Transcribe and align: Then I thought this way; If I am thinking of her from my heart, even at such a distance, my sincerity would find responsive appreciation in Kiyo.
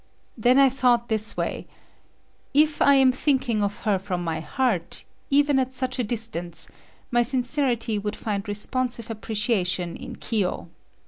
Then 0.35 0.57
I 0.57 0.67
thought 0.67 1.09
this 1.09 1.37
way; 1.37 1.67
If 2.55 2.81
I 2.81 2.95
am 2.95 3.11
thinking 3.11 3.61
of 3.61 3.81
her 3.81 3.99
from 3.99 4.23
my 4.23 4.39
heart, 4.39 5.05
even 5.29 5.59
at 5.59 5.73
such 5.75 5.99
a 5.99 6.03
distance, 6.03 6.71
my 7.11 7.21
sincerity 7.21 7.99
would 7.99 8.15
find 8.15 8.47
responsive 8.47 9.11
appreciation 9.11 9.95
in 9.95 10.15
Kiyo. 10.15 10.69